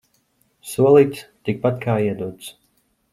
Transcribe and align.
Solīts– 0.69 1.21
tikpat 1.49 1.77
kā 1.85 1.99
iedots. 2.07 2.49